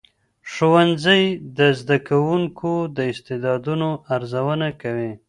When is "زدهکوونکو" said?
1.79-2.71